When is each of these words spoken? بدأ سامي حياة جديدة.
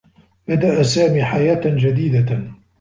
بدأ 0.47 0.83
سامي 0.83 1.23
حياة 1.23 1.61
جديدة. 1.65 2.55